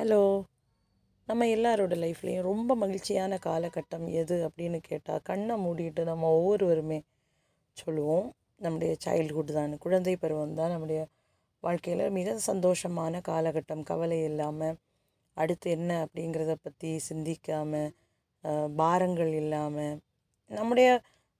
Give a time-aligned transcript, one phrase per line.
[0.00, 0.20] Hello.
[1.28, 6.98] நம்ம எல்லாரோட லைஃப்லேயும் ரொம்ப மகிழ்ச்சியான காலகட்டம் எது அப்படின்னு கேட்டால் கண்ணை மூடிட்டு நம்ம ஒவ்வொருவருமே
[7.76, 8.28] சொல்லுவோம்.
[8.56, 11.00] நம்முடைய சைல்ட்ஹுட் தான் குழந்தை பருவம் தான் நம்முடைய
[11.62, 13.82] வாழ்க்கையில் மிக சந்தோஷமான காலகட்டம்.
[13.82, 14.78] கவலை இல்லாமல்
[15.36, 17.90] அடுத்து என்ன அப்படிங்கிறத பற்றி சிந்திக்காமல்
[18.74, 19.94] பாரங்கள் இல்லாமல்
[20.50, 20.88] நம்முடைய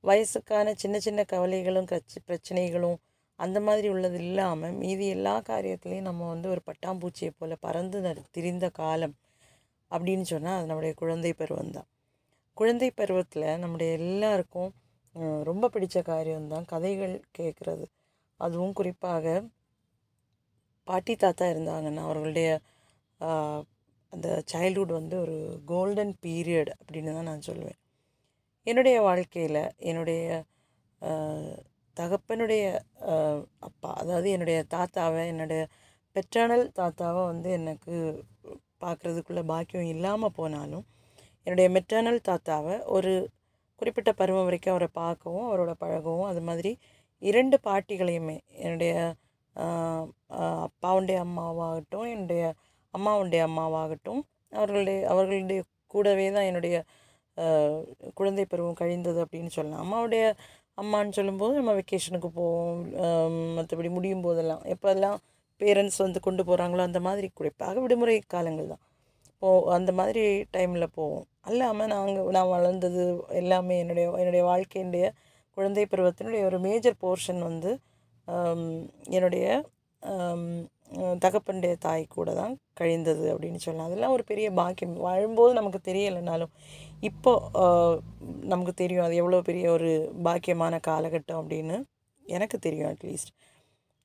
[0.04, 2.98] வயசுக்கான சின்ன சின்ன கவலைகளும் கச்சி பிரச்சனைகளும்
[3.40, 7.98] அந்த மாதிரி உள்ளது இல்லாமல் மீதி எல்லா காரியத்துலேயும் நம்ம வந்து ஒரு பட்டாம்பூச்சியை போல் பறந்து
[8.30, 9.14] திரிந்த காலம்
[9.90, 11.88] அப்படின்னு சொன்னால் அது நம்முடைய குழந்தை பருவம் தான்.
[12.54, 14.70] குழந்தை பருவத்தில் நம்முடைய எல்லாருக்கும்
[15.42, 17.86] ரொம்ப பிடித்த காரியம்தான் கதைகள் கேட்குறது
[18.40, 19.42] அதுவும் குறிப்பாக
[20.86, 22.60] பாட்டி தாத்தா இருந்தாங்கன்னா அவர்களுடைய
[24.12, 27.78] அந்த சைல்ட்ஹுட் வந்து ஒரு கோல்டன் பீரியட் அப்படின்னு தான் நான் சொல்லுவேன்
[28.66, 30.44] என்னுடைய வாழ்க்கையில் என்னுடைய
[31.96, 32.64] தகப்பனுடைய
[33.58, 35.62] அப்பா அதாவது என்னுடைய தாத்தாவை என்னுடைய
[36.16, 37.94] பெற்றானல் தாத்தாவை வந்து எனக்கு
[38.80, 40.84] பார்க்குறதுக்குள்ள பாக்கியம் இல்லாமல் போனாலும்
[41.46, 43.12] என்னுடைய மெட்டர்னல் தாத்தாவை ஒரு
[43.80, 46.72] குறிப்பிட்ட பருவம் வரைக்கும் அவரை பார்க்கவும் அவரோட பழகவும் அது மாதிரி
[47.22, 48.94] இரண்டு பாட்டிகளையுமே என்னுடைய
[50.64, 52.42] அப்பாவுடைய அம்மாவாகட்டும் என்னுடைய
[52.94, 54.20] அம்மாவுடைய அம்மாவாகட்டும்
[54.52, 56.76] அவர்களுடைய அவர்களுடைய கூடவே தான் என்னுடைய
[58.14, 60.24] குழந்தை பருவம் கழிந்தது அப்படின்னு சொல்லலாம் அம்மாவுடைய
[60.78, 62.78] அம்மான்னு சொல்லும்போது நம்ம வெக்கேஷனுக்கு போவோம்.
[63.56, 64.62] மற்றபடி முடியும் போதெல்லாம்.
[64.74, 65.18] எப்போல்லாம்
[65.60, 68.82] பேரண்ட்ஸ் வந்து கொண்டு போகிறாங்களோ அந்த மாதிரி குறிப்பாக விடுமுறை காலங்கள் தான்.
[69.42, 70.22] போ அந்த மாதிரி
[70.54, 71.26] டைமில் போவோம்.
[71.48, 73.02] அல்லாமல் நாங்கள் நான் வளர்ந்தது
[73.40, 75.06] எல்லாமே என்னுடைய என்னுடைய வாழ்க்கையினுடைய
[75.56, 77.70] குழந்தை பருவத்தினுடைய ஒரு மேஜர் போர்ஷன் வந்து
[79.16, 79.46] என்னுடைய
[81.24, 83.88] தகப்பனுடைய தாய் கூட தான் கழிந்தது அப்படின்னு சொல்லலாம்.
[83.88, 84.96] அதெல்லாம் ஒரு பெரிய பாக்கியம்.
[85.06, 86.52] வாழும்போது நமக்கு தெரியலைனாலும்
[87.10, 87.32] இப்போ
[88.52, 89.04] நமக்கு தெரியும்.
[89.06, 89.90] அது எவ்வளோ பெரிய ஒரு
[90.28, 91.76] பாக்கியமான காலகட்டம் அப்படின்னு
[92.24, 93.32] எனக்கு தெரியும் அட்லீஸ்ட்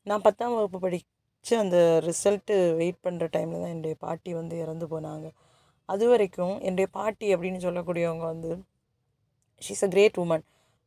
[0.07, 1.77] நான் பத்தாம் வகுப்பு படித்து அந்த
[2.07, 5.27] ரிசல்ட்டு வெயிட் பண்ணுற டைமில் தான் என்னுடைய பாட்டி வந்து இறந்து போனாங்க.
[5.89, 8.51] அது வரைக்கும் என்னுடைய பாட்டி அப்படின்னு சொல்லக்கூடியவங்க வந்து
[9.61, 10.45] ஷீஸ் அ கிரேட் உமன்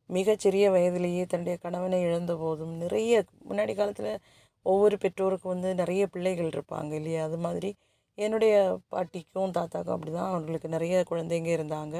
[0.09, 3.13] மிகச்சிறிய வயதிலேயே தன்னுடைய கணவனை இழந்த போதும் நிறைய
[3.49, 4.11] முன்னாடி காலத்தில்
[4.65, 7.21] ஒவ்வொரு பெற்றோருக்கும் வந்து நிறைய பிள்ளைகள் இருப்பாங்க இல்லையா?
[7.29, 7.69] அது மாதிரி
[8.17, 8.53] என்னுடைய
[8.93, 11.95] பாட்டிக்கும் தாத்தாக்கும் அப்படி தான் அவங்களுக்கு நிறைய குழந்தைங்க இருந்தாங்க.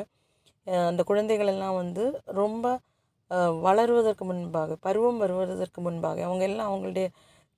[0.90, 2.04] அந்த குழந்தைகள் எல்லாம் வந்து
[2.42, 2.66] ரொம்ப
[3.66, 7.08] வளருவதற்கு முன்பாக பருவம் வருவதற்கு முன்பாக அவங்க எல்லாம் அவங்களுடைய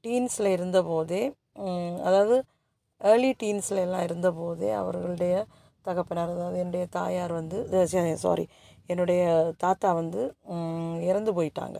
[0.04, 1.22] டீன்ஸில் இருந்தபோதே
[2.08, 2.38] அதாவது
[3.02, 5.36] ஏர்லி டீன்ஸில் எல்லாம் இருந்தபோதே அவர்களுடைய
[5.86, 7.58] தகப்பனார் அதாவது என்னுடைய தாயார் வந்து
[8.24, 8.46] சாரி
[8.90, 9.22] என்னுடைய
[9.64, 10.22] தாத்தா வந்து
[11.10, 11.78] இறந்து போயிட்டாங்க.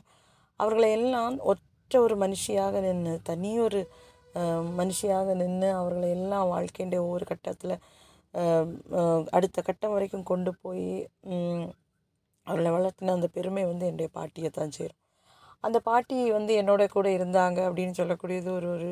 [0.60, 3.80] அவர்களை எல்லாம் ஒத் ஒற்ற ஒரு மனுஷியாக நின்று தனியொரு
[4.78, 7.74] மனுஷியாக நின்று அவர்களை எல்லாம் வாழ்க்கையுடைய ஒவ்வொரு கட்டத்தில்
[9.38, 10.86] அடுத்த கட்டம் வரைக்கும் கொண்டு போய்
[12.48, 15.00] அவர்களை வளர்த்தின அந்த பெருமை வந்து என்னுடைய பாட்டியை தான் சேரும்.
[15.68, 18.90] அந்த பாட்டி வந்து என்னோட கூட இருந்தாங்க அப்படின்னு சொல்லக்கூடியது ஒரு ஒரு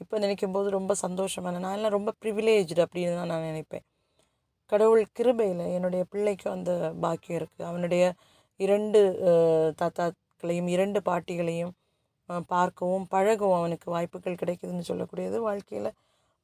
[0.00, 3.84] இப்போ நினைக்கும் போது ரொம்ப சந்தோஷமான நான் எல்லாம் ரொம்ப ப்ரிவிலேஜ்டு அப்படின்னு தான் நான் நினைப்பேன்.
[4.72, 6.72] கடவுள் கிருபையில் என்னுடைய பிள்ளைக்கும் அந்த
[7.06, 8.04] பாக்கியம் இருக்குது அவனுடைய
[8.60, 9.02] இரண்டு
[9.82, 11.74] தாத்தாக்களையும் இரண்டு பாட்டிகளையும்
[12.52, 15.90] பார்க்கவும் பழகவும் அவனுக்கு வாய்ப்புகள் கிடைக்குதுன்னு சொல்லக்கூடியது வாழ்க்கையில்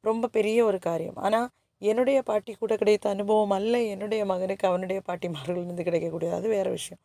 [0.05, 1.19] ரொம்ப பெரிய ஒரு காரியம்.
[1.27, 1.49] ஆனால்
[1.83, 6.37] என்னுடைய பாட்டி கூட கிடைத்த அனுபவம் அல்ல என்னுடைய மகனுக்கு அவனுடைய பாட்டிமார்கள்லேருந்து கிடைக்கக்கூடியது.
[6.39, 7.01] அது வேறு விஷயம்.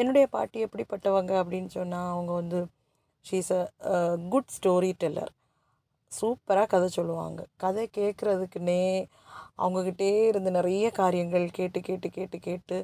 [0.00, 2.60] என்னுடைய பாட்டி எப்படிப்பட்டவங்க அப்படின்னு சொன்னால் அவங்க வந்து
[3.26, 3.62] she's a
[4.32, 5.32] good storyteller
[6.12, 7.40] சூப்பராக கதை சொல்லுவாங்க.
[7.64, 8.82] கதை கேட்குறதுக்குன்னே
[9.62, 12.78] அவங்கக்கிட்டே இருந்து நிறைய காரியங்கள் கேட்டு கேட்டு கேட்டு கேட்டு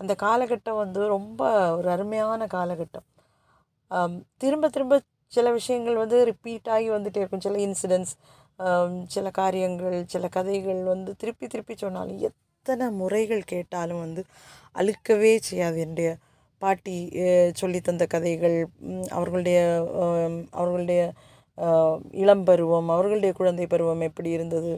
[0.00, 1.42] அந்த காலகட்டம் வந்து ரொம்ப
[1.78, 3.06] ஒரு அருமையான காலகட்டம்.
[3.94, 4.94] Um, திரும்ப திரும்ப
[5.32, 7.44] சில விஷயங்கள் வந்து ரிப்பீட் ஆகி வந்துகிட்டே இருக்கும்.
[7.46, 8.14] சில இன்சிடென்ட்ஸ்
[8.58, 14.22] um, சில காரியங்கள் சில கதைகள் வந்து திருப்பி திருப்பி சொன்னாலும் எத்தனை முறைகள் கேட்டாலும் வந்து
[14.74, 15.78] அழுக்கவே செய்யாது.
[15.84, 16.10] என்னுடைய
[16.62, 18.58] பாட்டி அஹ், சொல்லித் தந்த கதைகள்
[19.12, 19.58] அவர்களுடைய
[20.02, 21.00] um, அவர்களுடைய
[22.22, 24.72] இளம் பருவம் அவர்களுடைய குழந்தை பருவம் எப்படி இருந்தது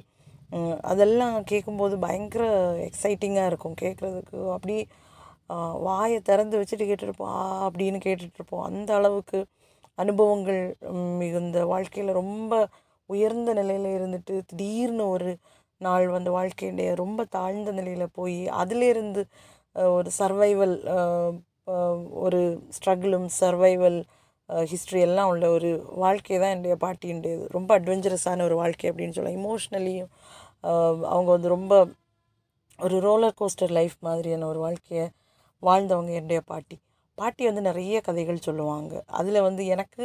[0.91, 2.43] அதெல்லாம் கேட்கும்போது பயங்கர
[2.87, 3.77] எக்ஸைட்டிங்காக இருக்கும்.
[3.83, 4.77] கேட்குறதுக்கு அப்படி
[5.81, 9.39] வாயை திறந்து வச்சுட்டு கேட்டுருப்போம் ஆ அப்படின்னு கேட்டுட்ருப்போம் அந்த அளவுக்கு
[9.99, 10.62] அனுபவங்கள்
[11.19, 12.53] மிகுந்த வாழ்க்கையில் ரொம்ப
[13.11, 15.31] உயர்ந்த நிலையில் இருந்துட்டு திடீர்னு ஒரு
[15.81, 19.22] நாள் வந்து வாழ்க்கையுடைய ரொம்ப தாழ்ந்த நிலையில் போய் அதிலேருந்து
[19.93, 20.77] ஒரு சர்வைவல்
[22.19, 22.41] ஒரு
[22.71, 23.98] ஸ்ட்ரகிளும் சர்வைவல்
[24.66, 30.10] ஹிஸ்ட்ரி எல்லாம் உள்ள ஒரு வாழ்க்கை தான் என்னுடைய பாட்டியுடையது ரொம்ப அட்வென்ச்சரஸான ஒரு வாழ்க்கை அப்படின்னு சொல்லலாம் இமோஷ்னலியும்
[31.09, 31.75] அவங்க வந்து ரொம்ப
[32.78, 35.07] ஒரு ரோலர் கோஸ்டர் லைஃப் மாதிரியான ஒரு வாழ்க்கையை
[35.63, 36.77] வாழ்ந்தவங்க என்னுடைய பாட்டி.
[37.19, 38.93] பாட்டி வந்து நிறைய கதைகள் சொல்லுவாங்க.
[39.07, 40.03] அதில் வந்து எனக்கு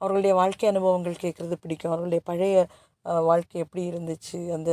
[0.00, 1.90] அவர்களுடைய வாழ்க்கை அனுபவங்கள் கேட்குறது பிடிக்கும்.
[1.90, 2.56] அவர்களுடைய பழைய
[3.28, 4.38] வாழ்க்கை எப்படி இருந்துச்சு?
[4.52, 4.70] அந்த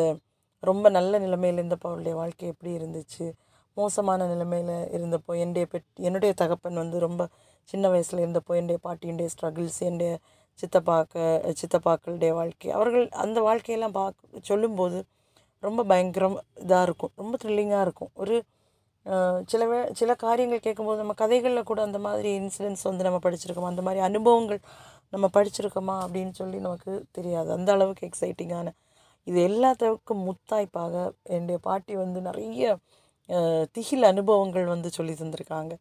[0.64, 3.26] ரொம்ப நல்ல நிலைமையில் இருந்தப்போ அவருடைய வாழ்க்கை எப்படி இருந்துச்சு?
[3.78, 7.24] மோசமான நிலைமையில் இருந்தப்போ என்னுடைய பெட் என்னுடைய தகப்பன் வந்து ரொம்ப
[7.70, 10.12] சின்ன வயசில் இருந்தப்போ என்னுடைய பாட்டியுடைய ஸ்ட்ரகிள்ஸ் என்னுடைய
[10.60, 12.70] சித்தப்பாக்க சித்தப்பாக்களுடைய வாழ்க்கை.
[12.72, 15.00] அவர்கள் அந்த வாழ்க்கையெல்லாம் பார்க்க சொல்லும்போது
[15.64, 17.14] ரொம்ப பயங்கரம் இதாக இருக்கும்.
[17.16, 18.12] ரொம்ப த்ரில்லிங்காக இருக்கும்.
[18.14, 18.36] ஒரு
[19.48, 23.72] சில வே சில காரியங்கள் கேட்கும்போது நம்ம கதைகளில் கூட அந்த மாதிரி இன்சிடென்ட்ஸ் வந்து நம்ம படிச்சிருக்கோமா?
[23.74, 24.60] அந்த மாதிரி அனுபவங்கள்
[25.14, 25.96] நம்ம படிச்சிருக்கோமா?
[26.06, 27.50] அப்படின்னு சொல்லி நமக்கு தெரியாது.
[27.52, 28.68] அந்த அளவுக்கு எக்ஸைட்டிங்கான
[29.28, 30.96] இது எல்லாத்துக்கும் முத்தாய்ப்பாக
[31.36, 32.64] என்னுடைய பாட்டி வந்து நிறைய
[33.72, 35.74] திகில் அனுபவங்கள் வந்து சொல்லி தந்திருக்காங்க.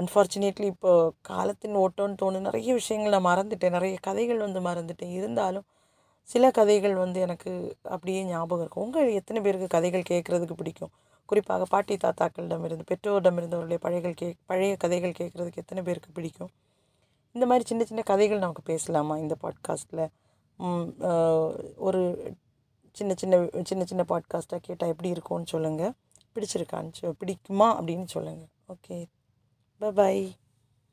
[0.00, 0.92] அன்ஃபார்ச்சுனேட்லி இப்போ
[1.30, 3.76] காலத்தின் ஓட்டம்னு தோணு நிறைய விஷயங்கள் நான் மறந்துட்டேன்.
[3.78, 5.14] நிறைய கதைகள் வந்து மறந்துட்டேன்.
[5.20, 5.66] இருந்தாலும்
[6.28, 7.52] சில கதைகள் வந்து எனக்கு
[7.94, 8.84] அப்படியே ஞாபகம் இருக்கும்.
[8.84, 10.92] உங்கள் எத்தனை பேருக்கு கதைகள் கேட்குறதுக்கு பிடிக்கும்?
[11.30, 16.50] குறிப்பாக பாட்டி தாத்தாக்களிடமிருந்து பெற்றோரிடமிருந்து அவருடைய பழைய கே பழைய கதைகள் கேட்குறதுக்கு எத்தனை பேருக்கு பிடிக்கும்?
[17.34, 20.04] இந்த மாதிரி சின்ன சின்ன கதைகள் நமக்கு பேசலாமா இந்த பாட்காஸ்ட்டில்
[21.76, 22.00] ஒரு
[22.96, 23.34] சின்ன சின்ன
[23.64, 25.92] சின்ன சின்ன பாட்காஸ்ட்டாக கேட்டால் எப்படி இருக்கும்னு சொல்லுங்கள்
[26.34, 28.98] பிடிச்சிருக்கான்னு சொ- பிடிக்குமா அப்படின்னு சொல்லுங்கள் ஓகே.
[29.80, 30.24] பாய்